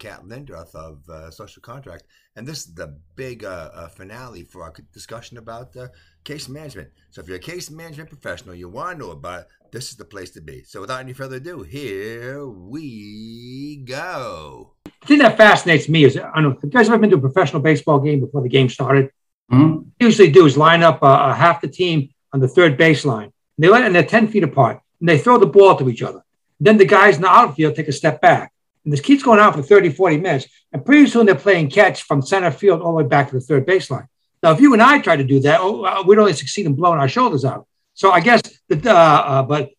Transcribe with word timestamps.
Kat 0.00 0.26
Lindroth 0.26 0.74
of 0.74 1.08
uh, 1.08 1.30
Social 1.30 1.62
Contract. 1.62 2.04
And 2.34 2.46
this 2.46 2.60
is 2.60 2.74
the 2.74 2.98
big 3.14 3.44
uh, 3.44 3.70
uh 3.72 3.88
finale 3.88 4.42
for 4.42 4.64
our 4.64 4.72
discussion 4.92 5.38
about 5.38 5.76
uh, 5.76 5.88
case 6.24 6.48
management. 6.48 6.88
So 7.10 7.20
if 7.20 7.28
you're 7.28 7.36
a 7.36 7.40
case 7.52 7.70
management 7.70 8.08
professional, 8.08 8.54
you 8.56 8.68
want 8.68 8.98
to 8.98 9.04
know 9.04 9.12
about 9.12 9.42
it, 9.42 9.48
this 9.70 9.90
is 9.90 9.96
the 9.96 10.04
place 10.04 10.30
to 10.30 10.40
be. 10.40 10.64
So 10.64 10.80
without 10.80 11.00
any 11.00 11.12
further 11.12 11.36
ado, 11.36 11.62
here 11.62 12.48
we 12.48 13.82
go. 13.84 14.72
The 14.84 15.06
thing 15.06 15.18
that 15.18 15.36
fascinates 15.36 15.88
me 15.88 16.04
is, 16.04 16.16
I 16.16 16.22
don't 16.34 16.42
know, 16.42 16.50
if 16.50 16.62
you 16.62 16.70
guys 16.70 16.88
ever 16.88 16.98
been 16.98 17.10
to 17.10 17.16
a 17.16 17.20
professional 17.20 17.62
baseball 17.62 18.00
game 18.00 18.20
before 18.20 18.42
the 18.42 18.48
game 18.48 18.68
started? 18.68 19.10
Mm-hmm. 19.52 19.88
usually 19.98 20.30
do 20.30 20.46
is 20.46 20.56
line 20.56 20.84
up 20.84 21.02
uh, 21.02 21.34
half 21.34 21.60
the 21.60 21.66
team 21.66 22.10
on 22.32 22.38
the 22.38 22.46
third 22.46 22.78
baseline. 22.78 23.24
And 23.24 23.32
they 23.58 23.68
let, 23.68 23.82
and 23.82 23.94
they're 23.94 24.04
10 24.04 24.28
feet 24.28 24.44
apart 24.44 24.80
and 25.00 25.08
they 25.08 25.18
throw 25.18 25.38
the 25.38 25.46
ball 25.46 25.76
to 25.76 25.88
each 25.88 26.02
other. 26.02 26.22
Then 26.60 26.76
the 26.76 26.84
guys 26.84 27.16
in 27.16 27.22
the 27.22 27.28
outfield 27.28 27.74
take 27.74 27.88
a 27.88 27.92
step 27.92 28.20
back. 28.20 28.52
And 28.84 28.92
this 28.92 29.00
keeps 29.00 29.22
going 29.22 29.40
on 29.40 29.52
for 29.52 29.62
30, 29.62 29.90
40 29.90 30.18
minutes. 30.18 30.46
And 30.72 30.84
pretty 30.84 31.06
soon 31.06 31.26
they're 31.26 31.34
playing 31.34 31.70
catch 31.70 32.02
from 32.02 32.22
center 32.22 32.50
field 32.50 32.80
all 32.80 32.92
the 32.92 33.02
way 33.02 33.08
back 33.08 33.28
to 33.28 33.34
the 33.34 33.40
third 33.40 33.66
baseline. 33.66 34.06
Now, 34.42 34.52
if 34.52 34.60
you 34.60 34.72
and 34.72 34.82
I 34.82 35.00
try 35.00 35.16
to 35.16 35.24
do 35.24 35.40
that, 35.40 35.60
oh, 35.60 35.84
uh, 35.84 36.02
we'd 36.06 36.18
only 36.18 36.32
succeed 36.32 36.66
in 36.66 36.74
blowing 36.74 36.98
our 36.98 37.08
shoulders 37.08 37.44
out. 37.44 37.66
So 37.94 38.10
I 38.10 38.20
guess, 38.20 38.40
that, 38.68 38.86
uh, 38.86 38.90
uh, 38.90 39.42
but 39.42 39.70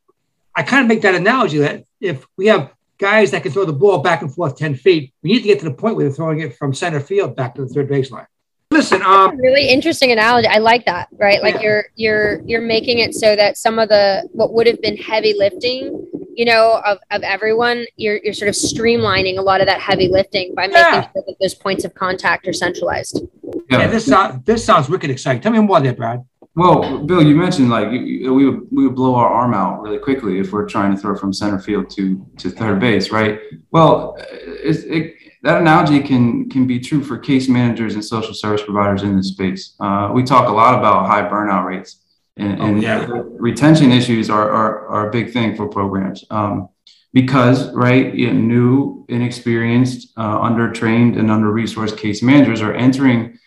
I 0.55 0.63
kind 0.63 0.83
of 0.83 0.87
make 0.87 1.01
that 1.01 1.15
analogy 1.15 1.57
that 1.59 1.85
if 1.99 2.25
we 2.37 2.47
have 2.47 2.71
guys 2.99 3.31
that 3.31 3.41
can 3.41 3.51
throw 3.51 3.65
the 3.65 3.73
ball 3.73 3.99
back 3.99 4.21
and 4.21 4.33
forth 4.33 4.55
10 4.57 4.75
feet, 4.75 5.13
we 5.23 5.31
need 5.31 5.39
to 5.39 5.47
get 5.47 5.59
to 5.59 5.65
the 5.65 5.73
point 5.73 5.95
where 5.95 6.05
they're 6.05 6.13
throwing 6.15 6.39
it 6.39 6.55
from 6.55 6.73
center 6.73 6.99
field 6.99 7.35
back 7.35 7.55
to 7.55 7.65
the 7.65 7.67
third 7.67 7.89
baseline. 7.89 8.27
Listen, 8.71 9.01
um, 9.01 9.35
really 9.37 9.67
interesting 9.67 10.13
analogy. 10.13 10.47
I 10.47 10.59
like 10.59 10.85
that. 10.85 11.09
Right, 11.11 11.43
like 11.43 11.55
yeah. 11.55 11.61
you're 11.61 11.83
you're 11.95 12.41
you're 12.45 12.61
making 12.61 12.99
it 12.99 13.13
so 13.13 13.35
that 13.35 13.57
some 13.57 13.77
of 13.77 13.89
the 13.89 14.27
what 14.31 14.53
would 14.53 14.65
have 14.65 14.81
been 14.81 14.95
heavy 14.95 15.33
lifting, 15.37 16.07
you 16.35 16.45
know, 16.45 16.81
of, 16.85 16.97
of 17.11 17.21
everyone, 17.21 17.85
you're 17.97 18.19
you're 18.23 18.33
sort 18.33 18.47
of 18.47 18.55
streamlining 18.55 19.37
a 19.37 19.41
lot 19.41 19.59
of 19.59 19.67
that 19.67 19.81
heavy 19.81 20.07
lifting 20.07 20.55
by 20.55 20.67
making 20.67 20.83
sure 21.03 21.11
that 21.13 21.35
those 21.41 21.53
points 21.53 21.83
of 21.83 21.93
contact 21.93 22.47
are 22.47 22.53
centralized. 22.53 23.21
Yeah, 23.69 23.79
yeah 23.79 23.87
this 23.87 24.05
sounds 24.05 24.43
this 24.45 24.63
sounds 24.63 24.87
wicked 24.87 25.09
exciting. 25.09 25.41
Tell 25.41 25.51
me 25.51 25.59
more 25.59 25.81
there, 25.81 25.93
Brad. 25.93 26.23
Well, 26.55 27.05
Bill, 27.05 27.23
you 27.23 27.35
mentioned 27.35 27.69
like 27.69 27.89
we 27.89 28.25
would 28.27 28.67
we 28.71 28.87
would 28.87 28.95
blow 28.95 29.15
our 29.15 29.27
arm 29.27 29.53
out 29.53 29.81
really 29.81 29.99
quickly 29.99 30.39
if 30.39 30.53
we're 30.53 30.67
trying 30.67 30.95
to 30.95 30.97
throw 30.97 31.17
from 31.17 31.33
center 31.33 31.59
field 31.59 31.89
to 31.91 32.25
to 32.37 32.49
third 32.49 32.79
base, 32.79 33.09
right? 33.09 33.39
Well, 33.71 34.15
it, 34.17 34.85
it 34.85 35.15
that 35.43 35.61
analogy 35.61 36.01
can 36.01 36.49
can 36.49 36.67
be 36.67 36.79
true 36.79 37.03
for 37.03 37.17
case 37.17 37.49
managers 37.49 37.95
and 37.95 38.05
social 38.05 38.33
service 38.33 38.63
providers 38.63 39.03
in 39.03 39.15
this 39.17 39.29
space. 39.29 39.75
Uh, 39.79 40.11
we 40.13 40.23
talk 40.23 40.47
a 40.47 40.51
lot 40.51 40.77
about 40.77 41.07
high 41.07 41.27
burnout 41.27 41.65
rates, 41.65 42.01
and, 42.37 42.61
and 42.61 42.77
oh, 42.77 42.81
yeah. 42.81 43.07
retention 43.39 43.91
issues 43.91 44.29
are, 44.29 44.49
are, 44.49 44.87
are 44.87 45.09
a 45.09 45.11
big 45.11 45.33
thing 45.33 45.55
for 45.55 45.67
programs 45.67 46.23
um, 46.29 46.69
because 47.13 47.71
right, 47.73 48.13
you 48.13 48.27
know, 48.27 48.39
new, 48.39 49.05
inexperienced, 49.09 50.13
uh, 50.17 50.39
undertrained, 50.39 51.17
and 51.17 51.31
under 51.31 51.47
resourced 51.47 51.97
case 51.97 52.21
managers 52.21 52.61
are 52.61 52.73
entering 52.73 53.37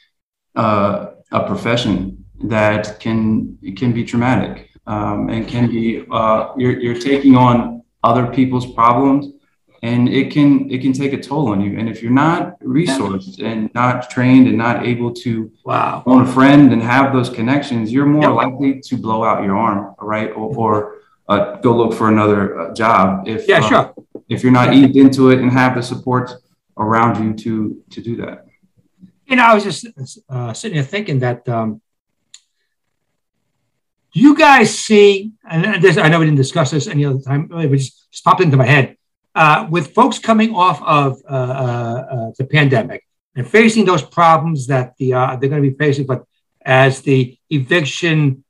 uh, 0.56 1.06
a 1.30 1.46
profession 1.46 2.24
that 2.44 2.98
can 3.00 3.56
can 3.76 3.92
be 3.92 4.04
traumatic 4.04 4.70
um, 4.86 5.28
and 5.28 5.48
can 5.48 5.68
be 5.70 6.04
uh, 6.10 6.52
you're, 6.56 6.78
you're 6.78 7.00
taking 7.00 7.36
on 7.36 7.82
other 8.02 8.26
people's 8.26 8.72
problems 8.74 9.33
and 9.84 10.08
it 10.08 10.32
can 10.32 10.70
it 10.70 10.80
can 10.80 10.94
take 10.94 11.12
a 11.12 11.20
toll 11.20 11.48
on 11.48 11.60
you 11.60 11.78
and 11.78 11.90
if 11.90 12.02
you're 12.02 12.18
not 12.26 12.58
resourced 12.60 13.42
and 13.44 13.72
not 13.74 14.08
trained 14.08 14.46
and 14.48 14.56
not 14.56 14.86
able 14.86 15.12
to 15.12 15.52
wow. 15.64 16.02
own 16.06 16.22
a 16.22 16.32
friend 16.32 16.72
and 16.72 16.82
have 16.82 17.12
those 17.12 17.28
connections 17.28 17.92
you're 17.92 18.06
more 18.06 18.28
yep. 18.28 18.42
likely 18.42 18.80
to 18.80 18.96
blow 18.96 19.22
out 19.22 19.44
your 19.44 19.56
arm 19.56 19.94
right 20.00 20.30
or, 20.30 20.46
or 20.56 20.72
uh, 21.28 21.56
go 21.56 21.76
look 21.76 21.92
for 21.92 22.08
another 22.08 22.42
uh, 22.58 22.74
job 22.74 23.28
if 23.28 23.46
yeah, 23.46 23.58
uh, 23.58 23.68
sure. 23.68 23.94
if 24.30 24.42
you're 24.42 24.58
not 24.60 24.72
eased 24.72 24.96
into 24.96 25.30
it 25.30 25.38
and 25.38 25.50
have 25.52 25.74
the 25.74 25.82
support 25.82 26.32
around 26.78 27.22
you 27.22 27.34
to 27.34 27.82
to 27.90 28.00
do 28.00 28.16
that 28.16 28.46
you 29.26 29.36
know 29.36 29.44
i 29.44 29.54
was 29.54 29.64
just 29.64 29.86
uh, 30.30 30.52
sitting 30.54 30.76
here 30.76 30.84
thinking 30.84 31.18
that 31.18 31.46
um, 31.46 31.80
do 34.14 34.20
you 34.20 34.34
guys 34.34 34.76
see 34.78 35.32
and 35.50 35.82
this, 35.82 35.98
i 35.98 36.08
know 36.08 36.20
we 36.20 36.24
didn't 36.24 36.38
discuss 36.46 36.70
this 36.70 36.86
any 36.86 37.04
other 37.04 37.20
time 37.20 37.48
but 37.48 37.66
it 37.66 37.70
just, 37.72 38.10
just 38.10 38.24
popped 38.24 38.40
into 38.40 38.56
my 38.56 38.66
head 38.66 38.96
uh, 39.34 39.66
with 39.70 39.94
folks 39.94 40.18
coming 40.18 40.54
off 40.54 40.80
of 40.82 41.20
uh, 41.28 41.34
uh, 41.34 42.06
uh, 42.10 42.30
the 42.38 42.44
pandemic 42.44 43.04
and 43.34 43.48
facing 43.48 43.84
those 43.84 44.02
problems 44.02 44.68
that 44.68 44.96
the, 44.98 45.12
uh, 45.12 45.36
they're 45.36 45.48
going 45.48 45.62
to 45.62 45.70
be 45.70 45.76
facing, 45.76 46.06
but 46.06 46.24
as 46.64 47.02
the 47.02 47.36
eviction 47.50 48.44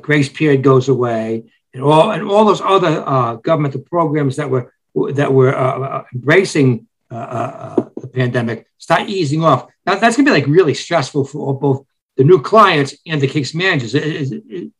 grace 0.00 0.28
period 0.28 0.62
goes 0.62 0.88
away, 0.88 1.44
and 1.72 1.82
all 1.82 2.10
and 2.10 2.22
all 2.28 2.44
those 2.44 2.60
other 2.60 3.40
governmental 3.42 3.80
programs 3.80 4.36
that 4.36 4.48
were 4.48 4.72
that 5.12 5.32
were 5.32 6.04
embracing 6.14 6.86
the 7.08 8.10
pandemic 8.12 8.66
start 8.78 9.08
easing 9.08 9.44
off. 9.44 9.68
That's 9.84 10.16
going 10.16 10.26
to 10.26 10.32
be 10.32 10.40
like 10.40 10.46
really 10.46 10.74
stressful 10.74 11.24
for 11.26 11.58
both 11.58 11.86
the 12.16 12.24
new 12.24 12.40
clients 12.40 12.94
and 13.06 13.20
the 13.20 13.26
case 13.26 13.54
managers. 13.54 13.94
Is, 13.94 14.32
is, 14.32 14.42
is, 14.48 14.70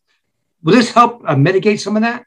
will 0.63 0.75
this 0.75 0.91
help 0.91 1.23
mitigate 1.37 1.81
some 1.81 1.97
of 1.97 2.03
that? 2.03 2.27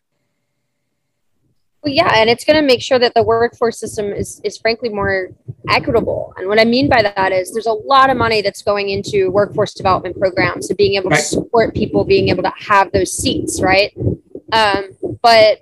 Well, 1.87 1.95
yeah, 1.95 2.11
and 2.17 2.29
it's 2.29 2.43
going 2.43 2.61
to 2.61 2.67
make 2.67 2.81
sure 2.81 2.99
that 2.99 3.13
the 3.13 3.23
workforce 3.23 3.79
system 3.79 4.11
is 4.11 4.41
is 4.43 4.57
frankly 4.57 4.89
more 4.89 5.29
equitable. 5.69 6.33
And 6.35 6.49
what 6.49 6.59
I 6.59 6.65
mean 6.65 6.89
by 6.89 7.01
that 7.01 7.31
is 7.31 7.53
there's 7.53 7.65
a 7.65 7.71
lot 7.71 8.09
of 8.09 8.17
money 8.17 8.41
that's 8.41 8.61
going 8.61 8.89
into 8.89 9.31
workforce 9.31 9.73
development 9.73 10.19
programs 10.19 10.69
and 10.69 10.75
being 10.75 10.95
able 10.95 11.11
right. 11.11 11.19
to 11.19 11.25
support 11.25 11.73
people 11.73 12.03
being 12.03 12.27
able 12.27 12.43
to 12.43 12.51
have 12.57 12.91
those 12.91 13.13
seats, 13.13 13.61
right? 13.61 13.95
Um, 14.51 14.97
but 15.21 15.59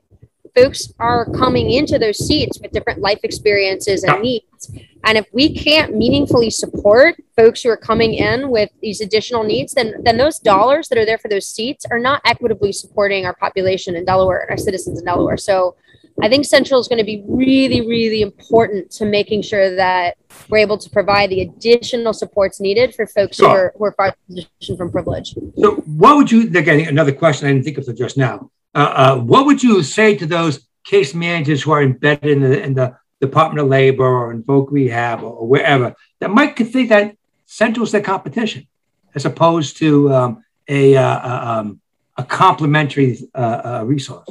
folks 0.56 0.92
are 0.98 1.26
coming 1.32 1.70
into 1.70 2.00
those 2.00 2.18
seats 2.18 2.60
with 2.60 2.72
different 2.72 3.02
life 3.02 3.20
experiences 3.22 4.04
and 4.04 4.24
needs. 4.24 4.72
And 5.04 5.20
if 5.20 5.28
we 5.32 5.54
can't 5.54 5.96
meaningfully 5.96 6.50
support 6.50 7.22
folks 7.36 7.62
who 7.62 7.70
are 7.70 7.78
coming 7.78 8.16
in 8.16 8.50
with 8.50 8.72
these 8.82 9.00
additional 9.00 9.44
needs, 9.44 9.76
then 9.76 9.94
then 10.02 10.18
those 10.18 10.40
dollars 10.40 10.88
that 10.88 10.98
are 10.98 11.06
there 11.06 11.20
for 11.20 11.28
those 11.28 11.46
seats 11.46 11.86
are 11.92 12.00
not 12.00 12.20
equitably 12.26 12.72
supporting 12.72 13.28
our 13.28 13.36
population 13.36 13.96
in 13.96 14.06
Delaware, 14.06 14.40
and 14.42 14.50
our 14.50 14.58
citizens 14.58 14.98
in 14.98 15.06
Delaware. 15.06 15.38
So 15.38 15.76
I 16.22 16.30
think 16.30 16.46
Central 16.46 16.80
is 16.80 16.88
going 16.88 17.00
to 17.00 17.06
be 17.06 17.24
really, 17.28 17.82
really 17.82 18.22
important 18.22 18.90
to 18.92 19.06
making 19.06 19.42
sure 19.42 19.76
that 19.76 20.18
we're 20.50 20.60
able 20.60 20.78
to 20.78 20.90
provide 20.90 21.30
the 21.30 21.42
additional 21.42 22.14
supports 22.14 22.60
needed 22.62 22.96
for 22.96 23.06
folks 23.06 23.38
who 23.38 23.48
are, 23.48 23.74
who 23.78 23.86
are 23.86 23.92
far 23.92 24.16
position 24.28 24.78
from 24.78 24.92
privilege. 24.92 25.36
So, 25.58 25.76
what 25.76 26.16
would 26.16 26.32
you, 26.32 26.44
again, 26.44 26.88
another 26.88 27.12
question 27.12 27.48
I 27.48 27.52
didn't 27.52 27.66
think 27.66 27.78
of 27.78 27.98
just 27.98 28.18
now. 28.18 28.50
Uh, 28.74 28.78
uh, 28.78 29.18
what 29.18 29.46
would 29.46 29.62
you 29.62 29.84
say 29.84 30.16
to 30.16 30.26
those 30.26 30.68
case 30.86 31.14
managers 31.14 31.64
who 31.64 31.72
are 31.72 31.84
embedded 31.84 32.30
in 32.30 32.42
the, 32.42 32.64
in 32.64 32.74
the 32.74 32.98
Department 33.20 33.60
of 33.60 33.68
Labor 33.68 34.06
or 34.06 34.32
in 34.32 34.44
Voc 34.44 34.68
Rehab 34.72 35.22
or, 35.22 35.34
or 35.34 35.48
wherever 35.48 35.96
that 36.20 36.30
might 36.30 36.58
think 36.58 36.90
that 36.90 37.16
Central's 37.46 37.92
their 37.92 38.02
competition 38.02 38.68
as 39.14 39.26
opposed 39.26 39.78
to 39.78 40.14
um, 40.14 40.44
a, 40.68 40.96
uh, 40.96 41.02
uh 41.02 41.60
um, 41.60 41.82
a 42.18 42.24
complementary 42.24 43.18
uh, 43.34 43.38
uh, 43.38 43.84
resource? 43.86 44.30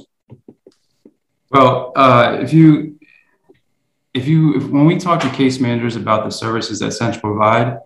Well, 1.55 1.93
uh, 1.95 2.39
if 2.41 2.53
you 2.53 2.99
if 4.13 4.27
you 4.27 4.57
if, 4.57 4.65
when 4.65 4.87
we 4.87 4.99
talk 4.99 5.21
to 5.21 5.31
case 5.31 5.61
managers 5.61 5.95
about 5.95 6.25
the 6.25 6.31
services 6.31 6.81
that 6.81 6.91
Central 6.91 7.21
provide, 7.21 7.79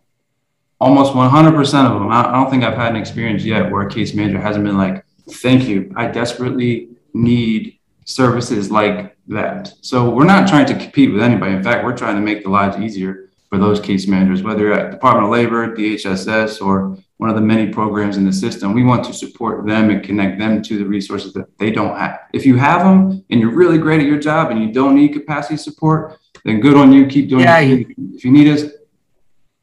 almost 0.80 1.12
100% 1.12 1.58
of 1.86 1.92
them, 1.92 2.08
I, 2.08 2.30
I 2.30 2.32
don't 2.32 2.48
think 2.48 2.64
I've 2.64 2.78
had 2.78 2.92
an 2.92 2.96
experience 2.96 3.44
yet 3.44 3.70
where 3.70 3.82
a 3.82 3.90
case 3.90 4.14
manager 4.14 4.40
hasn't 4.40 4.64
been 4.64 4.78
like, 4.78 5.04
"Thank 5.30 5.68
you, 5.68 5.92
I 5.96 6.06
desperately 6.06 6.88
need 7.12 7.78
services 8.06 8.70
like 8.70 9.14
that." 9.26 9.74
So 9.82 10.08
we're 10.08 10.24
not 10.24 10.48
trying 10.48 10.64
to 10.66 10.74
compete 10.74 11.12
with 11.12 11.20
anybody. 11.20 11.52
In 11.52 11.62
fact, 11.62 11.84
we're 11.84 11.96
trying 11.96 12.16
to 12.16 12.22
make 12.22 12.44
the 12.44 12.48
lives 12.48 12.78
easier 12.78 13.27
for 13.48 13.58
those 13.58 13.80
case 13.80 14.06
managers, 14.06 14.42
whether 14.42 14.72
at 14.72 14.90
Department 14.90 15.24
of 15.24 15.32
Labor, 15.32 15.74
DHSS, 15.74 16.64
or 16.64 16.98
one 17.16 17.30
of 17.30 17.36
the 17.36 17.42
many 17.42 17.72
programs 17.72 18.16
in 18.16 18.24
the 18.24 18.32
system. 18.32 18.74
We 18.74 18.84
want 18.84 19.04
to 19.06 19.12
support 19.12 19.66
them 19.66 19.90
and 19.90 20.02
connect 20.04 20.38
them 20.38 20.62
to 20.62 20.78
the 20.78 20.84
resources 20.84 21.32
that 21.32 21.56
they 21.58 21.70
don't 21.70 21.96
have. 21.96 22.20
If 22.32 22.46
you 22.46 22.56
have 22.56 22.82
them 22.82 23.24
and 23.30 23.40
you're 23.40 23.54
really 23.54 23.78
great 23.78 24.00
at 24.00 24.06
your 24.06 24.20
job 24.20 24.50
and 24.50 24.62
you 24.62 24.72
don't 24.72 24.94
need 24.94 25.12
capacity 25.12 25.56
support, 25.56 26.18
then 26.44 26.60
good 26.60 26.76
on 26.76 26.92
you. 26.92 27.06
Keep 27.06 27.30
doing 27.30 27.44
yeah, 27.44 27.58
it. 27.58 27.88
If 28.14 28.24
you 28.24 28.30
need 28.30 28.48
us, 28.48 28.70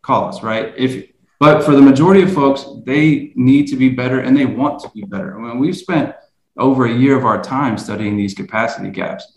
call 0.02 0.28
us, 0.28 0.44
right? 0.44 0.74
If 0.76 1.12
but 1.40 1.64
for 1.64 1.76
the 1.76 1.82
majority 1.82 2.24
of 2.24 2.34
folks, 2.34 2.66
they 2.86 3.34
need 3.36 3.68
to 3.68 3.76
be 3.76 3.90
better 3.90 4.22
and 4.22 4.36
they 4.36 4.46
want 4.46 4.80
to 4.82 4.90
be 4.96 5.04
better. 5.04 5.38
I 5.38 5.42
mean, 5.42 5.60
we've 5.60 5.76
spent 5.76 6.16
over 6.58 6.86
a 6.86 6.94
year 6.94 7.18
of 7.18 7.26
our 7.26 7.42
time 7.42 7.78
studying 7.78 8.16
these 8.16 8.34
capacity 8.34 8.90
gaps 8.90 9.35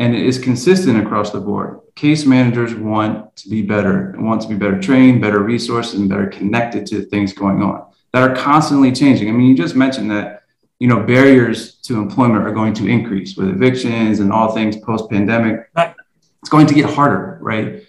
and 0.00 0.14
it 0.16 0.24
is 0.24 0.38
consistent 0.38 0.98
across 0.98 1.30
the 1.30 1.38
board. 1.38 1.78
Case 1.94 2.24
managers 2.24 2.74
want 2.74 3.36
to 3.36 3.50
be 3.50 3.60
better, 3.60 4.14
want 4.18 4.40
to 4.40 4.48
be 4.48 4.54
better 4.54 4.80
trained, 4.80 5.20
better 5.20 5.40
resourced, 5.40 5.94
and 5.94 6.08
better 6.08 6.26
connected 6.26 6.86
to 6.86 7.02
things 7.04 7.34
going 7.34 7.62
on 7.62 7.86
that 8.12 8.28
are 8.28 8.34
constantly 8.34 8.92
changing. 8.92 9.28
I 9.28 9.32
mean, 9.32 9.46
you 9.46 9.54
just 9.54 9.76
mentioned 9.76 10.10
that 10.10 10.44
you 10.78 10.88
know 10.88 11.02
barriers 11.02 11.74
to 11.82 11.98
employment 11.98 12.46
are 12.46 12.52
going 12.52 12.72
to 12.74 12.86
increase 12.86 13.36
with 13.36 13.50
evictions 13.50 14.20
and 14.20 14.32
all 14.32 14.52
things 14.52 14.76
post-pandemic. 14.78 15.68
It's 15.76 16.48
going 16.48 16.66
to 16.68 16.74
get 16.74 16.88
harder, 16.88 17.38
right? 17.42 17.82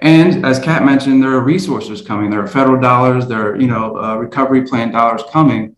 And 0.00 0.46
as 0.46 0.60
Kat 0.60 0.84
mentioned, 0.84 1.20
there 1.20 1.32
are 1.32 1.40
resources 1.40 2.00
coming. 2.00 2.30
There 2.30 2.42
are 2.42 2.46
federal 2.46 2.80
dollars. 2.80 3.26
There 3.26 3.50
are 3.50 3.60
you 3.60 3.66
know 3.66 3.98
uh, 3.98 4.16
recovery 4.16 4.64
plan 4.64 4.92
dollars 4.92 5.22
coming 5.32 5.75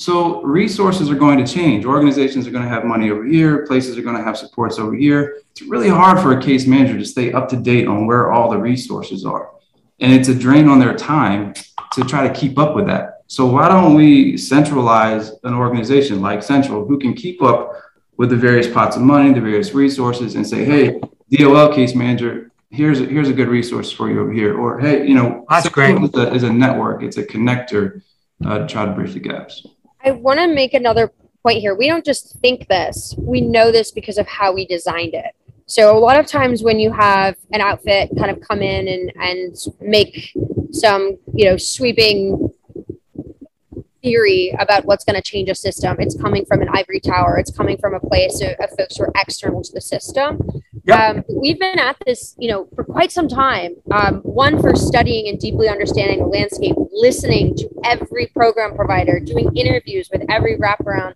So 0.00 0.40
resources 0.42 1.10
are 1.10 1.16
going 1.16 1.44
to 1.44 1.52
change. 1.52 1.84
Organizations 1.84 2.46
are 2.46 2.52
going 2.52 2.62
to 2.62 2.68
have 2.68 2.84
money 2.84 3.10
over 3.10 3.24
here. 3.24 3.66
Places 3.66 3.98
are 3.98 4.02
going 4.02 4.16
to 4.16 4.22
have 4.22 4.38
supports 4.38 4.78
over 4.78 4.94
here. 4.94 5.42
It's 5.50 5.62
really 5.62 5.88
hard 5.88 6.20
for 6.20 6.38
a 6.38 6.40
case 6.40 6.68
manager 6.68 6.96
to 6.96 7.04
stay 7.04 7.32
up 7.32 7.48
to 7.48 7.56
date 7.56 7.88
on 7.88 8.06
where 8.06 8.30
all 8.30 8.48
the 8.48 8.58
resources 8.58 9.26
are. 9.26 9.50
And 9.98 10.12
it's 10.12 10.28
a 10.28 10.34
drain 10.36 10.68
on 10.68 10.78
their 10.78 10.94
time 10.94 11.52
to 11.94 12.04
try 12.04 12.28
to 12.28 12.32
keep 12.32 12.60
up 12.60 12.76
with 12.76 12.86
that. 12.86 13.24
So 13.26 13.46
why 13.46 13.68
don't 13.68 13.94
we 13.94 14.36
centralize 14.36 15.32
an 15.42 15.52
organization 15.52 16.22
like 16.22 16.44
Central 16.44 16.86
who 16.86 17.00
can 17.00 17.12
keep 17.12 17.42
up 17.42 17.72
with 18.16 18.30
the 18.30 18.36
various 18.36 18.72
pots 18.72 18.94
of 18.94 19.02
money, 19.02 19.34
the 19.34 19.40
various 19.40 19.74
resources, 19.74 20.36
and 20.36 20.46
say, 20.46 20.64
hey, 20.64 21.00
DOL 21.32 21.74
case 21.74 21.96
manager, 21.96 22.52
here's 22.70 23.00
a, 23.00 23.04
here's 23.04 23.28
a 23.28 23.32
good 23.32 23.48
resource 23.48 23.90
for 23.90 24.08
you 24.08 24.20
over 24.20 24.32
here. 24.32 24.56
Or 24.56 24.78
hey, 24.78 25.08
you 25.08 25.16
know, 25.16 25.44
that's 25.50 25.68
great. 25.68 26.00
Is 26.00 26.14
a, 26.14 26.32
is 26.34 26.42
a 26.44 26.52
network. 26.52 27.02
It's 27.02 27.16
a 27.16 27.24
connector 27.24 28.02
uh, 28.46 28.58
to 28.58 28.66
try 28.68 28.84
to 28.84 28.92
bridge 28.92 29.14
the 29.14 29.20
gaps. 29.20 29.66
I 30.04 30.12
want 30.12 30.38
to 30.40 30.46
make 30.46 30.74
another 30.74 31.12
point 31.42 31.58
here. 31.58 31.74
We 31.74 31.88
don't 31.88 32.04
just 32.04 32.38
think 32.40 32.68
this, 32.68 33.14
we 33.18 33.40
know 33.40 33.72
this 33.72 33.90
because 33.90 34.18
of 34.18 34.26
how 34.26 34.52
we 34.52 34.66
designed 34.66 35.14
it. 35.14 35.34
So 35.66 35.96
a 35.96 36.00
lot 36.00 36.18
of 36.18 36.26
times 36.26 36.62
when 36.62 36.78
you 36.78 36.90
have 36.92 37.36
an 37.52 37.60
outfit 37.60 38.10
kind 38.18 38.30
of 38.30 38.40
come 38.40 38.62
in 38.62 38.88
and, 38.88 39.12
and 39.20 39.56
make 39.80 40.32
some, 40.72 41.18
you 41.34 41.44
know, 41.44 41.56
sweeping 41.56 42.48
theory 44.02 44.54
about 44.58 44.86
what's 44.86 45.04
going 45.04 45.16
to 45.16 45.22
change 45.22 45.50
a 45.50 45.54
system, 45.54 45.96
it's 45.98 46.18
coming 46.18 46.46
from 46.46 46.62
an 46.62 46.68
ivory 46.72 47.00
tower. 47.00 47.36
It's 47.36 47.54
coming 47.54 47.76
from 47.76 47.94
a 47.94 48.00
place 48.00 48.40
of, 48.40 48.52
of 48.60 48.70
folks 48.78 48.96
who 48.96 49.04
are 49.04 49.12
external 49.16 49.62
to 49.62 49.72
the 49.72 49.80
system. 49.80 50.40
Yep. 50.88 51.16
Um, 51.16 51.24
we've 51.28 51.58
been 51.58 51.78
at 51.78 51.96
this, 52.06 52.34
you 52.38 52.48
know, 52.48 52.68
for 52.74 52.82
quite 52.82 53.12
some 53.12 53.28
time. 53.28 53.76
Um, 53.90 54.20
one 54.22 54.60
for 54.60 54.74
studying 54.74 55.28
and 55.28 55.38
deeply 55.38 55.68
understanding 55.68 56.20
the 56.20 56.26
landscape, 56.26 56.76
listening 56.92 57.54
to 57.56 57.68
every 57.84 58.26
program 58.28 58.74
provider, 58.74 59.20
doing 59.20 59.54
interviews 59.54 60.08
with 60.10 60.22
every 60.30 60.56
wraparound, 60.56 61.14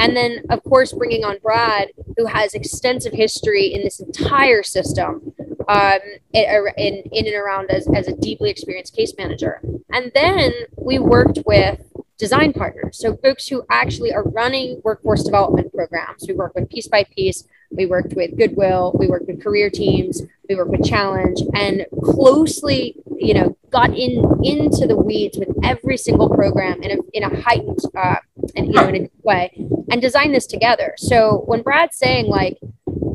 and 0.00 0.16
then 0.16 0.42
of 0.50 0.64
course 0.64 0.92
bringing 0.92 1.24
on 1.24 1.38
Brad, 1.40 1.88
who 2.16 2.26
has 2.26 2.54
extensive 2.54 3.12
history 3.12 3.66
in 3.66 3.82
this 3.82 4.00
entire 4.00 4.64
system, 4.64 5.32
um, 5.68 6.00
in 6.32 7.02
in 7.12 7.26
and 7.26 7.36
around 7.36 7.70
as 7.70 7.88
as 7.94 8.08
a 8.08 8.16
deeply 8.16 8.50
experienced 8.50 8.96
case 8.96 9.14
manager. 9.16 9.60
And 9.92 10.10
then 10.14 10.52
we 10.76 10.98
worked 10.98 11.38
with 11.46 11.78
design 12.18 12.52
partners. 12.52 12.98
So 12.98 13.16
folks 13.16 13.48
who 13.48 13.64
actually 13.70 14.12
are 14.12 14.22
running 14.22 14.80
workforce 14.84 15.24
development 15.24 15.72
programs. 15.72 16.24
We 16.26 16.34
work 16.34 16.54
with 16.54 16.68
piece 16.70 16.88
by 16.88 17.04
piece. 17.04 17.48
We 17.76 17.86
worked 17.86 18.14
with 18.14 18.36
Goodwill. 18.36 18.94
We 18.98 19.06
worked 19.08 19.26
with 19.26 19.42
career 19.42 19.70
teams. 19.70 20.22
We 20.48 20.54
worked 20.54 20.70
with 20.70 20.84
Challenge 20.84 21.38
and 21.54 21.86
closely, 22.02 22.96
you 23.16 23.34
know, 23.34 23.56
got 23.70 23.90
in 23.96 24.22
into 24.44 24.86
the 24.86 24.96
weeds 24.96 25.38
with 25.38 25.48
every 25.62 25.96
single 25.96 26.28
program 26.28 26.82
in 26.82 26.98
a, 26.98 27.02
in 27.14 27.22
a 27.22 27.40
heightened 27.40 27.78
uh, 27.96 28.16
and 28.54 28.66
you 28.66 28.74
know 28.74 28.88
in 28.88 29.06
a 29.06 29.10
way 29.22 29.50
and 29.90 30.02
design 30.02 30.32
this 30.32 30.46
together. 30.46 30.94
So 30.98 31.42
when 31.46 31.62
Brad's 31.62 31.96
saying 31.96 32.26
like, 32.26 32.58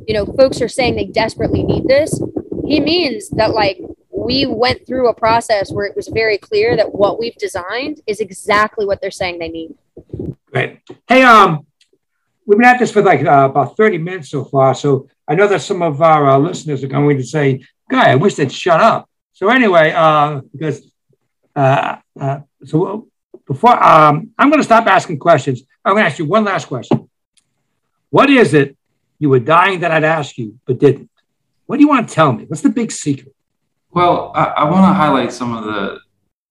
you 0.08 0.14
know, 0.14 0.26
folks 0.26 0.62
are 0.62 0.68
saying 0.68 0.96
they 0.96 1.06
desperately 1.06 1.64
need 1.64 1.88
this, 1.88 2.22
he 2.66 2.80
means 2.80 3.30
that 3.32 3.54
like 3.54 3.80
we 4.10 4.46
went 4.46 4.86
through 4.86 5.08
a 5.08 5.14
process 5.14 5.72
where 5.72 5.86
it 5.86 5.96
was 5.96 6.08
very 6.08 6.38
clear 6.38 6.76
that 6.76 6.94
what 6.94 7.20
we've 7.20 7.38
designed 7.38 8.02
is 8.08 8.20
exactly 8.20 8.86
what 8.86 9.00
they're 9.00 9.12
saying 9.12 9.40
they 9.40 9.50
need. 9.50 9.76
Great. 10.52 10.80
Hey, 11.08 11.24
um, 11.24 11.66
we've 12.48 12.58
been 12.58 12.66
at 12.66 12.80
this 12.80 12.92
for 12.92 13.04
like 13.04 13.24
uh, 13.24 13.50
about 13.52 13.78
30 13.78 14.00
minutes 14.00 14.30
so 14.30 14.46
far. 14.46 14.74
So 14.74 15.08
I 15.28 15.36
know 15.36 15.48
that 15.48 15.62
some 15.62 15.82
of 15.84 16.02
our 16.02 16.30
uh, 16.30 16.38
listeners 16.40 16.84
are 16.84 16.88
going 16.88 17.18
to 17.18 17.24
say, 17.24 17.62
Guy, 17.90 18.12
I 18.12 18.16
wish 18.16 18.36
they'd 18.36 18.52
shut 18.52 18.80
up. 18.80 19.08
So 19.34 19.50
anyway, 19.50 19.92
uh, 19.96 20.42
because 20.52 20.92
uh, 21.56 21.98
uh, 22.20 22.40
so 22.64 23.08
before 23.46 23.82
um, 23.84 24.32
I'm 24.38 24.50
going 24.50 24.60
to 24.60 24.66
stop 24.66 24.88
asking 24.88 25.20
questions, 25.20 25.62
I'm 25.86 25.94
going 25.94 26.04
to 26.04 26.10
ask 26.10 26.20
you 26.20 26.26
one 26.26 26.46
last 26.46 26.68
question. 26.68 27.10
What 28.10 28.30
is 28.30 28.54
it 28.54 28.76
you 29.20 29.30
were 29.30 29.40
dying 29.40 29.82
that 29.82 29.92
I'd 29.92 30.04
ask 30.04 30.38
you 30.38 30.60
but 30.66 30.80
didn't? 30.80 31.10
What 31.66 31.78
do 31.78 31.82
you 31.82 31.90
want 31.90 32.08
to 32.08 32.16
tell 32.16 32.32
me? 32.32 32.46
What's 32.46 32.62
the 32.62 32.70
big 32.70 32.92
secret? 32.92 33.36
Well, 33.92 34.32
I, 34.34 34.46
I 34.46 34.64
want 34.70 34.90
to 34.90 34.94
highlight 34.94 35.34
some 35.34 35.56
of 35.56 35.66
the 35.66 36.00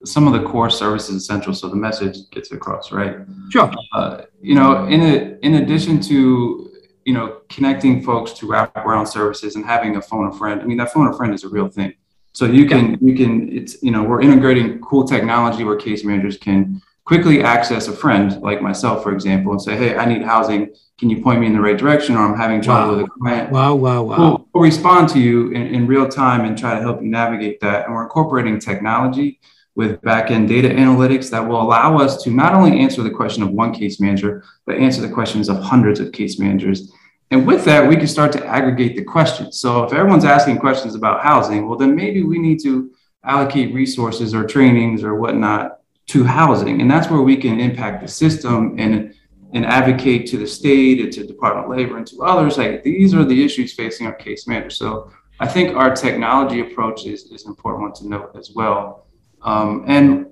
some 0.06 0.26
of 0.26 0.32
the 0.32 0.48
core 0.48 0.70
services 0.70 1.16
essential 1.16 1.52
so 1.52 1.68
the 1.68 1.76
message 1.76 2.30
gets 2.30 2.52
across, 2.52 2.92
right? 2.92 3.16
Sure. 3.50 3.70
Uh, 3.92 4.22
you 4.40 4.54
know, 4.54 4.86
in 4.86 5.02
a, 5.02 5.38
in 5.42 5.54
addition 5.54 6.00
to 6.02 6.70
you 7.04 7.14
know 7.14 7.40
connecting 7.48 8.02
folks 8.02 8.32
to 8.32 8.46
wraparound 8.46 9.08
services 9.08 9.56
and 9.56 9.64
having 9.64 9.96
a 9.96 10.02
phone 10.02 10.26
a 10.28 10.32
friend, 10.32 10.60
I 10.60 10.64
mean 10.64 10.78
that 10.78 10.92
phone 10.92 11.08
a 11.08 11.16
friend 11.16 11.34
is 11.34 11.44
a 11.44 11.48
real 11.48 11.68
thing. 11.68 11.94
So 12.32 12.44
you 12.44 12.66
can 12.66 12.92
yeah. 12.92 12.96
you 13.00 13.14
can 13.14 13.52
it's 13.52 13.82
you 13.82 13.90
know 13.90 14.02
we're 14.02 14.20
integrating 14.20 14.80
cool 14.80 15.04
technology 15.06 15.64
where 15.64 15.76
case 15.76 16.04
managers 16.04 16.36
can 16.36 16.82
quickly 17.06 17.42
access 17.42 17.86
a 17.88 17.92
friend 17.92 18.42
like 18.42 18.60
myself, 18.60 19.02
for 19.02 19.12
example, 19.12 19.52
and 19.52 19.62
say, 19.62 19.76
hey, 19.76 19.96
I 19.96 20.04
need 20.06 20.22
housing. 20.22 20.74
Can 20.98 21.08
you 21.08 21.22
point 21.22 21.40
me 21.40 21.46
in 21.46 21.52
the 21.52 21.60
right 21.60 21.78
direction? 21.78 22.16
Or 22.16 22.24
I'm 22.26 22.36
having 22.36 22.60
trouble 22.60 22.92
wow. 22.92 22.96
with 22.98 23.06
a 23.06 23.10
client. 23.10 23.52
Wow, 23.52 23.74
wow, 23.76 24.02
wow. 24.02 24.18
We'll, 24.18 24.48
we'll 24.52 24.64
respond 24.64 25.08
to 25.10 25.20
you 25.20 25.50
in, 25.52 25.66
in, 25.68 25.86
real 25.86 26.08
time 26.08 26.44
and 26.44 26.58
try 26.58 26.74
to 26.74 26.80
help 26.80 27.00
you 27.00 27.08
navigate 27.08 27.60
that. 27.60 27.84
And 27.84 27.94
we're 27.94 28.02
incorporating 28.02 28.58
technology 28.58 29.38
with 29.76 30.00
backend 30.00 30.48
data 30.48 30.68
analytics 30.68 31.30
that 31.30 31.46
will 31.46 31.60
allow 31.60 31.98
us 31.98 32.22
to 32.24 32.30
not 32.30 32.54
only 32.54 32.80
answer 32.80 33.02
the 33.02 33.10
question 33.10 33.42
of 33.42 33.50
one 33.50 33.72
case 33.72 34.00
manager, 34.00 34.42
but 34.64 34.76
answer 34.76 35.02
the 35.02 35.08
questions 35.08 35.48
of 35.48 35.58
hundreds 35.62 36.00
of 36.00 36.10
case 36.12 36.38
managers. 36.38 36.92
And 37.30 37.46
with 37.46 37.64
that, 37.66 37.86
we 37.86 37.96
can 37.96 38.06
start 38.06 38.32
to 38.32 38.46
aggregate 38.46 38.96
the 38.96 39.04
questions. 39.04 39.60
So 39.60 39.84
if 39.84 39.92
everyone's 39.92 40.24
asking 40.24 40.58
questions 40.58 40.94
about 40.94 41.22
housing, 41.22 41.68
well, 41.68 41.78
then 41.78 41.94
maybe 41.94 42.22
we 42.22 42.38
need 42.38 42.62
to 42.62 42.90
allocate 43.24 43.74
resources 43.74 44.34
or 44.34 44.44
trainings 44.44 45.04
or 45.04 45.16
whatnot 45.16 45.80
to 46.08 46.24
housing. 46.24 46.80
And 46.80 46.90
that's 46.90 47.10
where 47.10 47.22
we 47.22 47.36
can 47.36 47.60
impact 47.60 48.00
the 48.00 48.08
system 48.08 48.76
and, 48.78 49.12
and 49.52 49.66
advocate 49.66 50.26
to 50.28 50.38
the 50.38 50.46
state 50.46 51.00
and 51.00 51.12
to 51.12 51.26
Department 51.26 51.66
of 51.66 51.76
Labor 51.76 51.98
and 51.98 52.06
to 52.06 52.22
others. 52.22 52.56
Like 52.56 52.82
these 52.82 53.12
are 53.12 53.24
the 53.24 53.44
issues 53.44 53.74
facing 53.74 54.06
our 54.06 54.14
case 54.14 54.46
managers. 54.46 54.78
So 54.78 55.10
I 55.40 55.48
think 55.48 55.76
our 55.76 55.94
technology 55.94 56.60
approach 56.60 57.04
is, 57.06 57.24
is 57.24 57.44
an 57.44 57.50
important 57.50 57.82
one 57.82 57.92
to 57.94 58.08
note 58.08 58.30
as 58.36 58.52
well. 58.54 59.05
Um, 59.46 59.84
and 59.86 60.26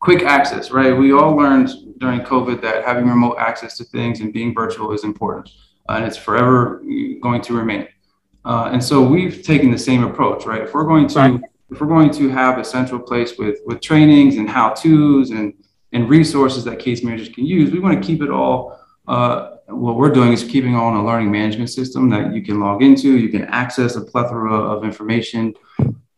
quick 0.00 0.22
access, 0.22 0.70
right? 0.70 0.92
We 0.92 1.12
all 1.12 1.34
learned 1.34 1.70
during 1.98 2.20
COVID 2.20 2.60
that 2.60 2.84
having 2.84 3.08
remote 3.08 3.36
access 3.38 3.76
to 3.78 3.84
things 3.84 4.20
and 4.20 4.32
being 4.32 4.52
virtual 4.52 4.92
is 4.92 5.04
important. 5.04 5.50
Uh, 5.88 5.94
and 5.94 6.04
it's 6.04 6.16
forever 6.16 6.82
going 7.22 7.40
to 7.40 7.56
remain. 7.56 7.88
Uh, 8.44 8.70
and 8.72 8.82
so 8.82 9.02
we've 9.02 9.42
taken 9.42 9.70
the 9.70 9.78
same 9.78 10.04
approach, 10.04 10.44
right? 10.44 10.62
If 10.62 10.74
we're 10.74 10.84
going 10.84 11.08
to 11.08 11.18
right 11.18 11.40
if 11.70 11.80
we're 11.80 11.88
going 11.88 12.12
to 12.12 12.28
have 12.28 12.58
a 12.58 12.64
central 12.64 13.00
place 13.00 13.38
with 13.38 13.58
with 13.66 13.80
trainings 13.80 14.36
and 14.36 14.48
how 14.48 14.70
tos 14.70 15.30
and 15.30 15.52
and 15.92 16.08
resources 16.08 16.64
that 16.64 16.78
case 16.78 17.02
managers 17.02 17.28
can 17.28 17.44
use, 17.44 17.70
we 17.72 17.80
want 17.80 18.00
to 18.00 18.06
keep 18.06 18.22
it 18.22 18.30
all. 18.30 18.78
Uh, 19.08 19.56
what 19.68 19.96
we're 19.96 20.12
doing 20.12 20.32
is 20.32 20.44
keeping 20.44 20.76
on 20.76 20.94
a 20.94 21.04
learning 21.04 21.30
management 21.30 21.70
system 21.70 22.08
that 22.10 22.32
you 22.32 22.42
can 22.42 22.60
log 22.60 22.82
into. 22.82 23.18
You 23.18 23.28
can 23.28 23.44
access 23.46 23.96
a 23.96 24.00
plethora 24.00 24.54
of 24.54 24.84
information 24.84 25.54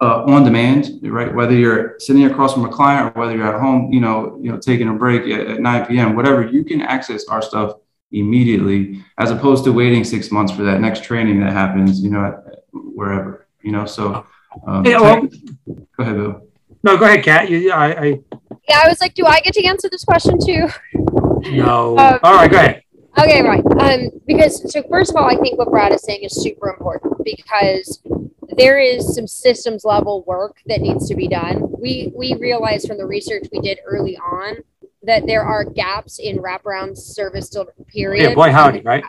uh, 0.01 0.25
on 0.25 0.45
demand, 0.45 1.01
right? 1.03 1.35
Whether 1.35 1.55
you're 1.55 1.97
sitting 1.99 2.25
across 2.25 2.55
from 2.55 2.65
a 2.65 2.69
client 2.69 3.17
or 3.17 3.21
whether 3.21 3.37
you're 3.37 3.53
at 3.53 3.61
home, 3.61 3.93
you 3.93 4.01
know, 4.01 4.39
you 4.41 4.51
know, 4.51 4.59
taking 4.59 4.89
a 4.89 4.95
break 4.95 5.23
at, 5.23 5.47
at 5.49 5.61
9 5.61 5.87
p.m., 5.87 6.15
whatever, 6.15 6.47
you 6.47 6.65
can 6.65 6.81
access 6.81 7.27
our 7.27 7.43
stuff 7.43 7.75
immediately, 8.13 9.03
as 9.19 9.31
opposed 9.31 9.65
to 9.65 9.73
waiting 9.73 10.05
six 10.05 10.31
months 10.31 10.53
for 10.53 10.63
that 10.63 10.81
next 10.81 11.05
training 11.05 11.41
that 11.41 11.53
happens, 11.53 12.01
you 12.01 12.11
know, 12.11 12.43
wherever, 12.73 13.49
you 13.63 13.73
know. 13.73 13.85
So 13.85 14.25
um, 14.67 14.85
yeah, 14.85 15.01
well, 15.01 15.23
go 15.27 15.87
ahead, 15.99 16.17
Bill. 16.17 16.43
No, 16.85 16.97
go 16.97 17.05
ahead, 17.05 17.25
Kat. 17.25 17.51
You, 17.51 17.73
I, 17.73 18.01
I, 18.01 18.05
yeah, 18.69 18.83
I 18.85 18.89
was 18.89 19.01
like, 19.01 19.15
do 19.15 19.27
I 19.27 19.41
get 19.41 19.55
to 19.55 19.65
answer 19.65 19.89
this 19.91 20.05
question 20.05 20.39
too? 20.45 20.69
No. 21.51 21.97
Um, 21.99 22.19
all 22.23 22.35
right, 22.35 22.51
go 22.51 22.57
ahead. 22.57 22.83
Okay, 23.19 23.43
right. 23.43 23.65
Um, 23.81 24.11
because 24.27 24.71
so 24.73 24.83
first 24.89 25.11
of 25.11 25.17
all, 25.17 25.25
I 25.25 25.37
think 25.37 25.59
what 25.59 25.71
Brad 25.71 25.93
is 25.93 26.03
saying 26.03 26.23
is 26.23 26.41
super 26.41 26.69
important 26.69 27.15
because 27.25 28.01
there 28.57 28.79
is 28.79 29.15
some 29.15 29.27
systems 29.27 29.85
level 29.85 30.25
work 30.27 30.57
that 30.67 30.81
needs 30.81 31.09
to 31.09 31.15
be 31.15 31.29
done. 31.29 31.63
We 31.79 32.13
we 32.15 32.35
realized 32.35 32.87
from 32.87 32.99
the 32.99 33.07
research 33.07 33.47
we 33.53 33.61
did 33.61 33.79
early 33.85 34.17
on 34.17 34.59
that 35.03 35.27
there 35.27 35.43
are 35.43 35.65
gaps 35.65 36.19
in 36.19 36.39
wraparound 36.39 36.97
service 36.97 37.55
period. 37.87 38.31
Yeah, 38.31 38.35
boy 38.35 38.51
howdy, 38.51 38.81
right? 38.81 39.05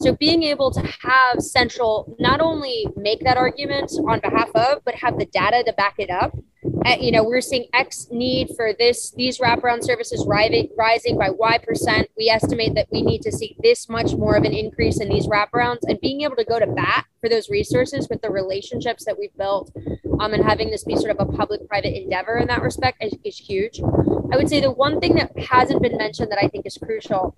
So 0.00 0.16
being 0.16 0.42
able 0.42 0.70
to 0.72 0.80
have 0.80 1.40
central 1.40 2.16
not 2.18 2.40
only 2.40 2.86
make 2.96 3.20
that 3.20 3.36
argument 3.36 3.92
on 4.08 4.20
behalf 4.20 4.50
of, 4.54 4.84
but 4.84 4.94
have 4.96 5.18
the 5.18 5.26
data 5.26 5.62
to 5.64 5.72
back 5.74 5.94
it 5.98 6.10
up. 6.10 6.36
Uh, 6.84 6.96
you 7.00 7.12
know, 7.12 7.22
we're 7.22 7.40
seeing 7.40 7.66
X 7.72 8.08
need 8.10 8.50
for 8.56 8.72
this 8.78 9.12
these 9.12 9.38
wraparound 9.38 9.84
services 9.84 10.24
rising 10.26 10.68
rising 10.76 11.18
by 11.18 11.30
Y 11.30 11.58
percent. 11.58 12.08
We 12.16 12.28
estimate 12.28 12.74
that 12.74 12.88
we 12.90 13.02
need 13.02 13.22
to 13.22 13.32
see 13.32 13.56
this 13.62 13.88
much 13.88 14.14
more 14.14 14.36
of 14.36 14.44
an 14.44 14.52
increase 14.52 15.00
in 15.00 15.08
these 15.08 15.26
wraparounds, 15.26 15.80
and 15.82 16.00
being 16.00 16.22
able 16.22 16.36
to 16.36 16.44
go 16.44 16.58
to 16.58 16.66
bat 16.66 17.06
for 17.20 17.28
those 17.28 17.48
resources 17.48 18.08
with 18.08 18.20
the 18.22 18.30
relationships 18.30 19.04
that 19.04 19.18
we've 19.18 19.36
built, 19.36 19.70
um, 20.20 20.34
and 20.34 20.44
having 20.44 20.70
this 20.70 20.84
be 20.84 20.96
sort 20.96 21.10
of 21.10 21.16
a 21.20 21.32
public-private 21.32 21.94
endeavor 21.94 22.38
in 22.38 22.48
that 22.48 22.62
respect 22.62 23.02
is, 23.02 23.14
is 23.24 23.38
huge. 23.38 23.80
I 24.32 24.36
would 24.36 24.48
say 24.48 24.60
the 24.60 24.72
one 24.72 25.00
thing 25.00 25.14
that 25.14 25.30
hasn't 25.38 25.82
been 25.82 25.96
mentioned 25.96 26.30
that 26.32 26.42
I 26.42 26.48
think 26.48 26.66
is 26.66 26.78
crucial, 26.78 27.34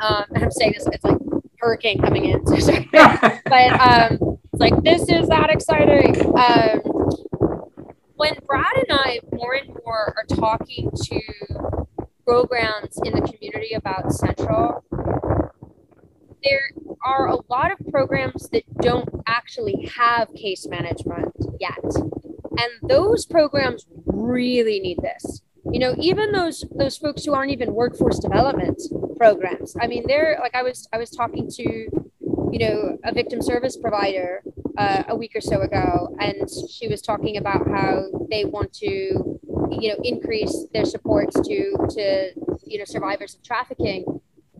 um, 0.00 0.24
and 0.34 0.42
I'm 0.42 0.50
saying 0.50 0.72
this, 0.76 0.88
it's 0.92 1.04
like 1.04 1.18
hurricane 1.58 2.00
coming 2.00 2.26
in. 2.26 2.44
So 2.60 2.72
but 2.92 3.80
um, 3.80 4.38
it's 4.52 4.60
like, 4.60 4.82
this 4.82 5.02
is 5.02 5.28
that 5.28 5.50
exciting. 5.50 6.16
Um, 6.36 6.80
when 8.16 8.34
Brad 8.46 8.76
and 8.76 8.86
I 8.90 9.20
more 9.32 9.54
and 9.54 9.68
more 9.84 10.14
are 10.16 10.36
talking 10.36 10.90
to 10.90 11.20
programs 12.26 12.98
in 13.04 13.12
the 13.12 13.20
community 13.20 13.74
about 13.74 14.12
Central, 14.12 14.84
there 16.42 16.70
are 17.04 17.28
a 17.28 17.36
lot 17.48 17.72
of 17.72 17.78
programs 17.90 18.48
that 18.50 18.62
don't 18.80 19.08
actually 19.26 19.88
have 19.96 20.32
case 20.34 20.66
management 20.66 21.34
yet. 21.60 21.84
And 21.84 22.88
those 22.88 23.26
programs 23.26 23.86
really 24.06 24.80
need 24.80 24.98
this. 25.02 25.42
You 25.70 25.80
know, 25.80 25.94
even 25.98 26.32
those 26.32 26.64
those 26.74 26.96
folks 26.96 27.24
who 27.24 27.34
aren't 27.34 27.50
even 27.50 27.74
workforce 27.74 28.18
development 28.18 28.80
programs. 29.16 29.76
I 29.80 29.88
mean, 29.88 30.04
they're 30.06 30.38
like 30.40 30.54
I 30.54 30.62
was 30.62 30.88
I 30.92 30.98
was 30.98 31.10
talking 31.10 31.50
to, 31.50 31.62
you 31.62 32.58
know, 32.58 32.98
a 33.04 33.12
victim 33.12 33.42
service 33.42 33.76
provider 33.76 34.42
uh, 34.76 35.04
a 35.08 35.16
week 35.16 35.32
or 35.34 35.40
so 35.40 35.60
ago, 35.60 36.14
and 36.20 36.48
she 36.70 36.88
was 36.88 37.02
talking 37.02 37.36
about 37.36 37.68
how 37.68 38.06
they 38.30 38.44
want 38.44 38.72
to, 38.74 38.86
you 38.86 39.88
know, 39.88 39.96
increase 40.02 40.66
their 40.72 40.84
supports 40.84 41.34
to 41.48 41.76
to 41.90 42.32
you 42.64 42.78
know 42.78 42.84
survivors 42.84 43.34
of 43.34 43.42
trafficking 43.42 44.04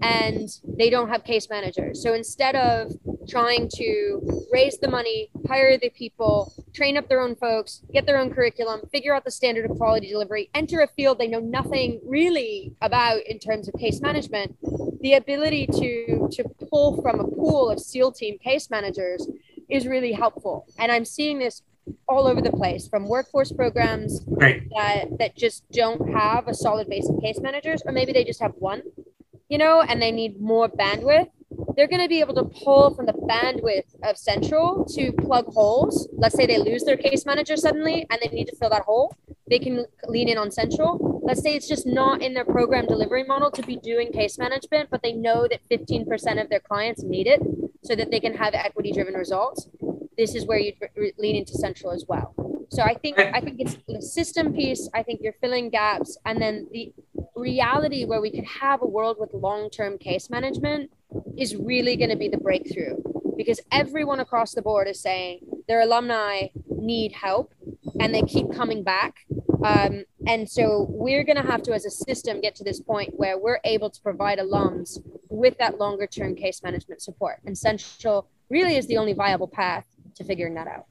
and 0.02 0.48
they 0.64 0.90
don't 0.90 1.08
have 1.08 1.24
case 1.24 1.48
managers. 1.48 2.02
So 2.02 2.14
instead 2.14 2.54
of 2.54 2.92
trying 3.28 3.68
to 3.76 4.46
raise 4.52 4.78
the 4.78 4.88
money, 4.88 5.30
hire 5.48 5.78
the 5.78 5.90
people, 5.90 6.52
train 6.72 6.96
up 6.96 7.08
their 7.08 7.20
own 7.20 7.34
folks, 7.34 7.82
get 7.92 8.06
their 8.06 8.18
own 8.18 8.32
curriculum, 8.32 8.82
figure 8.92 9.14
out 9.14 9.24
the 9.24 9.30
standard 9.30 9.68
of 9.70 9.76
quality 9.76 10.10
delivery, 10.10 10.50
enter 10.54 10.80
a 10.80 10.86
field 10.86 11.18
they 11.18 11.26
know 11.26 11.40
nothing 11.40 12.00
really 12.04 12.74
about 12.82 13.20
in 13.26 13.38
terms 13.38 13.68
of 13.68 13.74
case 13.74 14.00
management, 14.00 14.56
the 15.00 15.14
ability 15.14 15.66
to 15.66 16.28
to 16.32 16.44
pull 16.70 17.00
from 17.00 17.20
a 17.20 17.24
pool 17.24 17.70
of 17.70 17.80
SEAL 17.80 18.12
team 18.12 18.38
case 18.38 18.70
managers 18.70 19.26
is 19.68 19.86
really 19.86 20.12
helpful. 20.12 20.66
And 20.78 20.90
I'm 20.92 21.04
seeing 21.04 21.38
this 21.38 21.62
all 22.08 22.26
over 22.26 22.40
the 22.40 22.50
place 22.50 22.88
from 22.88 23.08
workforce 23.08 23.52
programs 23.52 24.20
Great. 24.20 24.68
that 24.76 25.18
that 25.18 25.36
just 25.36 25.62
don't 25.70 26.12
have 26.12 26.48
a 26.48 26.54
solid 26.54 26.88
base 26.88 27.08
of 27.08 27.20
case 27.22 27.38
managers 27.40 27.80
or 27.86 27.92
maybe 27.92 28.12
they 28.12 28.24
just 28.24 28.42
have 28.42 28.52
one 28.58 28.82
you 29.48 29.58
know, 29.58 29.82
and 29.82 30.02
they 30.02 30.10
need 30.10 30.40
more 30.40 30.68
bandwidth, 30.68 31.28
they're 31.76 31.86
going 31.86 32.02
to 32.02 32.08
be 32.08 32.20
able 32.20 32.34
to 32.34 32.44
pull 32.64 32.94
from 32.94 33.06
the 33.06 33.12
bandwidth 33.12 33.94
of 34.02 34.16
Central 34.16 34.84
to 34.96 35.12
plug 35.12 35.46
holes. 35.46 36.08
Let's 36.12 36.34
say 36.34 36.46
they 36.46 36.58
lose 36.58 36.82
their 36.82 36.96
case 36.96 37.24
manager 37.24 37.56
suddenly 37.56 38.06
and 38.10 38.20
they 38.20 38.28
need 38.34 38.46
to 38.46 38.56
fill 38.56 38.70
that 38.70 38.82
hole. 38.82 39.14
They 39.48 39.60
can 39.60 39.86
lean 40.08 40.28
in 40.28 40.38
on 40.38 40.50
Central. 40.50 41.20
Let's 41.22 41.42
say 41.42 41.54
it's 41.54 41.68
just 41.68 41.86
not 41.86 42.20
in 42.20 42.34
their 42.34 42.44
program 42.44 42.86
delivery 42.86 43.22
model 43.22 43.50
to 43.52 43.62
be 43.62 43.76
doing 43.76 44.12
case 44.12 44.38
management, 44.38 44.90
but 44.90 45.02
they 45.02 45.12
know 45.12 45.46
that 45.48 45.60
15% 45.70 46.42
of 46.42 46.50
their 46.50 46.60
clients 46.60 47.04
need 47.04 47.28
it 47.28 47.40
so 47.86 47.94
that 47.94 48.10
they 48.10 48.20
can 48.20 48.34
have 48.34 48.54
equity 48.54 48.92
driven 48.92 49.14
results. 49.14 49.68
This 50.16 50.34
is 50.34 50.46
where 50.46 50.58
you 50.58 50.72
lean 51.18 51.36
into 51.36 51.54
Central 51.54 51.92
as 51.92 52.04
well. 52.08 52.34
So 52.70 52.82
I 52.82 52.94
think 52.94 53.18
I 53.18 53.40
think 53.40 53.60
it's 53.60 53.76
the 53.86 54.02
system 54.02 54.52
piece. 54.52 54.88
I 54.92 55.02
think 55.02 55.20
you're 55.22 55.34
filling 55.40 55.70
gaps, 55.70 56.18
and 56.24 56.40
then 56.42 56.66
the 56.72 56.92
reality 57.36 58.04
where 58.04 58.20
we 58.20 58.30
could 58.30 58.44
have 58.44 58.82
a 58.82 58.86
world 58.86 59.18
with 59.20 59.32
long-term 59.32 59.98
case 59.98 60.30
management 60.30 60.90
is 61.36 61.54
really 61.54 61.96
going 61.96 62.10
to 62.10 62.16
be 62.16 62.28
the 62.28 62.38
breakthrough 62.38 62.96
because 63.36 63.60
everyone 63.70 64.20
across 64.20 64.54
the 64.54 64.62
board 64.62 64.88
is 64.88 65.00
saying 65.00 65.40
their 65.68 65.82
alumni 65.82 66.48
need 66.68 67.12
help 67.12 67.52
and 68.00 68.14
they 68.14 68.22
keep 68.22 68.50
coming 68.52 68.82
back 68.82 69.26
um, 69.64 70.04
and 70.26 70.48
so 70.48 70.86
we're 70.88 71.24
going 71.24 71.36
to 71.36 71.42
have 71.42 71.62
to 71.62 71.72
as 71.72 71.84
a 71.84 71.90
system 71.90 72.40
get 72.40 72.54
to 72.54 72.64
this 72.64 72.80
point 72.80 73.10
where 73.16 73.38
we're 73.38 73.60
able 73.64 73.90
to 73.90 74.00
provide 74.00 74.38
alums 74.38 74.98
with 75.28 75.56
that 75.58 75.78
longer 75.78 76.06
term 76.06 76.34
case 76.34 76.62
management 76.62 77.02
support 77.02 77.38
and 77.44 77.56
central 77.56 78.28
really 78.50 78.76
is 78.76 78.86
the 78.86 78.96
only 78.96 79.12
viable 79.12 79.48
path 79.48 79.86
to 80.14 80.24
figuring 80.24 80.54
that 80.54 80.66
out 80.66 80.86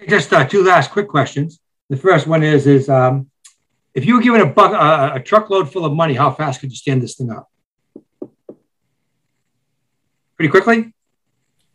okay, 0.00 0.06
just 0.08 0.32
uh, 0.32 0.44
two 0.44 0.62
last 0.62 0.90
quick 0.90 1.08
questions 1.08 1.60
the 1.90 1.96
first 1.96 2.26
one 2.26 2.42
is 2.42 2.66
is 2.66 2.88
um, 2.88 3.30
if 3.94 4.04
you 4.04 4.16
were 4.16 4.20
given 4.20 4.40
a, 4.40 4.46
buck, 4.46 4.72
uh, 4.72 5.12
a 5.14 5.20
truckload 5.20 5.72
full 5.72 5.84
of 5.84 5.92
money, 5.92 6.14
how 6.14 6.30
fast 6.30 6.60
could 6.60 6.70
you 6.70 6.76
stand 6.76 7.00
this 7.00 7.14
thing 7.14 7.30
up? 7.30 7.48
Pretty 10.36 10.50
quickly? 10.50 10.92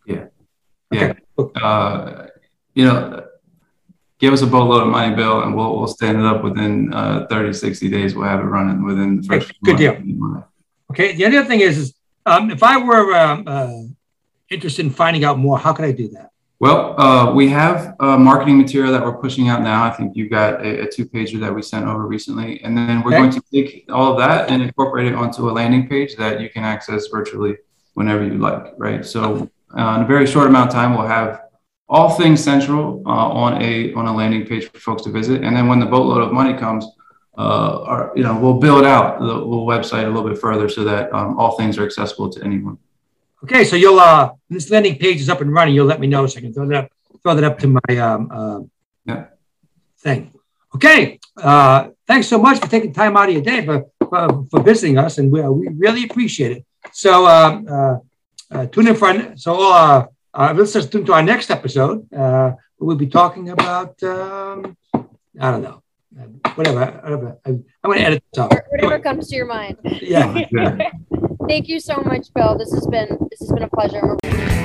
Yeah. 0.06 0.26
Yeah. 0.92 1.14
Okay. 1.38 1.62
Uh, 1.62 2.28
you 2.74 2.86
know, 2.86 3.26
give 4.20 4.34
us 4.34 4.42
a 4.42 4.48
boatload 4.48 4.82
of 4.84 4.90
money, 4.90 5.16
Bill, 5.16 5.44
and 5.44 5.56
we'll, 5.56 5.78
we'll 5.78 5.88
stand 5.88 6.18
it 6.18 6.26
up 6.26 6.44
within 6.44 6.94
uh, 6.94 7.26
30, 7.30 7.54
60 7.54 7.90
days. 7.90 8.16
We'll 8.16 8.28
have 8.28 8.42
it 8.42 8.44
running 8.44 8.84
within 8.84 9.22
the 9.22 9.24
first. 9.24 9.54
Good 9.64 9.78
deal. 9.78 10.44
Okay. 10.92 11.16
The 11.16 11.26
other 11.26 11.46
thing 11.46 11.62
is, 11.62 11.78
is 11.78 11.94
um, 12.26 12.52
if 12.52 12.64
I 12.64 12.78
were 12.78 13.16
um, 13.16 13.44
uh, 13.48 13.82
interested 14.50 14.86
in 14.86 14.92
finding 14.92 15.24
out 15.24 15.38
more, 15.38 15.58
how 15.58 15.74
could 15.74 15.86
I 15.86 15.92
do 15.92 16.08
that? 16.10 16.32
Well, 16.60 17.00
uh, 17.00 17.32
we 17.34 17.48
have 17.50 17.96
uh, 18.02 18.18
marketing 18.18 18.58
material 18.58 18.92
that 18.92 19.02
we're 19.02 19.18
pushing 19.18 19.48
out 19.48 19.62
now. 19.62 19.86
I 19.86 19.92
think 19.92 20.18
you've 20.18 20.30
got 20.30 20.60
a, 20.66 20.82
a 20.82 20.92
two 20.92 21.06
pager 21.06 21.40
that 21.40 21.56
we 21.56 21.62
sent 21.62 21.86
over 21.86 22.06
recently. 22.06 22.62
And 22.64 22.78
then 22.78 23.02
we're 23.02 23.12
okay. 23.12 23.20
going 23.20 23.32
to 23.32 23.42
take 23.54 23.86
all 23.90 24.12
of 24.12 24.18
that 24.18 24.50
and 24.50 24.62
incorporate 24.62 25.08
it 25.08 25.16
onto 25.16 25.50
a 25.50 25.52
landing 25.52 25.88
page 25.88 26.18
that 26.18 26.42
you 26.42 26.50
can 26.50 26.66
access 26.66 27.08
virtually 27.08 27.56
whenever 27.94 28.26
you 28.26 28.34
like, 28.34 28.74
right? 28.78 29.06
So, 29.06 29.50
uh, 29.78 29.96
in 29.98 30.04
a 30.04 30.06
very 30.06 30.28
short 30.28 30.48
amount 30.48 30.70
of 30.70 30.74
time, 30.74 30.98
we'll 30.98 31.08
have 31.08 31.44
all 31.88 32.10
things 32.10 32.44
central 32.44 33.04
uh, 33.06 33.10
on 33.10 33.62
a 33.62 33.94
on 33.94 34.08
a 34.08 34.14
landing 34.14 34.46
page 34.46 34.70
for 34.70 34.80
folks 34.80 35.04
to 35.04 35.12
visit. 35.12 35.44
And 35.44 35.56
then 35.56 35.68
when 35.68 35.80
the 35.80 35.86
boatload 35.86 36.22
of 36.22 36.34
money 36.34 36.58
comes, 36.58 36.86
uh, 37.40 37.84
our, 37.92 38.12
you 38.18 38.24
know, 38.24 38.38
we'll 38.38 38.60
build 38.60 38.84
out 38.84 39.20
the 39.20 39.26
little 39.26 39.66
website 39.66 40.04
a 40.04 40.12
little 40.14 40.28
bit 40.30 40.38
further 40.38 40.68
so 40.68 40.84
that 40.84 41.12
um, 41.14 41.40
all 41.40 41.56
things 41.56 41.78
are 41.78 41.86
accessible 41.86 42.30
to 42.30 42.44
anyone. 42.44 42.78
Okay, 43.46 43.64
so 43.64 43.78
you'll 43.78 44.02
uh 44.02 44.32
this 44.50 44.70
landing 44.70 44.98
page 44.98 45.22
is 45.22 45.30
up 45.30 45.40
and 45.40 45.54
running. 45.54 45.74
You'll 45.74 45.86
let 45.86 46.02
me 46.02 46.08
know 46.08 46.28
so 46.28 46.38
I 46.38 46.42
can 46.42 46.54
throw 46.54 46.68
that 46.68 46.84
up, 46.84 46.92
throw 47.24 47.36
that 47.36 47.46
up 47.46 47.58
to 47.60 47.68
my 47.68 47.98
um 47.98 48.30
uh, 48.30 48.60
yeah. 49.06 49.26
thing. 50.00 50.34
Okay, 50.76 51.20
uh, 51.38 51.88
thanks 52.06 52.28
so 52.28 52.38
much 52.38 52.60
for 52.60 52.68
taking 52.68 52.92
time 52.92 53.16
out 53.16 53.30
of 53.30 53.34
your 53.34 53.42
day 53.42 53.66
for 53.66 53.86
for, 54.10 54.46
for 54.52 54.60
visiting 54.62 54.98
us, 54.98 55.18
and 55.20 55.32
we, 55.32 55.42
uh, 55.42 55.50
we 55.50 55.70
really 55.70 56.04
appreciate 56.04 56.52
it. 56.58 56.66
So 56.92 57.26
um, 57.26 57.66
uh, 57.70 57.96
uh, 58.52 58.66
tune 58.66 58.90
in 58.90 58.96
for 58.96 59.34
so 59.38 59.72
uh, 59.72 60.08
uh, 60.34 60.54
let's 60.54 60.74
just 60.74 60.92
tune 60.92 61.06
to 61.06 61.14
our 61.14 61.24
next 61.24 61.50
episode. 61.50 62.12
Uh, 62.14 62.52
we'll 62.78 62.98
be 62.98 63.08
talking 63.08 63.50
about 63.52 64.04
um, 64.04 64.76
I 65.40 65.52
don't 65.52 65.64
know 65.64 65.82
whatever. 66.56 67.00
whatever. 67.04 67.38
I'm, 67.46 67.64
I'm 67.84 67.92
going 67.92 68.00
to 68.00 68.06
edit 68.06 68.24
this 68.34 68.44
out. 68.44 68.54
Whatever 68.70 69.00
comes 69.00 69.30
to 69.30 69.36
your 69.36 69.46
mind. 69.46 69.78
Yeah. 70.02 70.46
Thank 71.48 71.68
you 71.68 71.80
so 71.80 72.02
much, 72.06 72.28
Bill. 72.34 72.58
This 72.58 72.72
has 72.74 72.86
been 72.88 73.18
this 73.30 73.40
has 73.40 73.52
been 73.52 73.64
a 73.64 73.70
pleasure. 73.70 74.59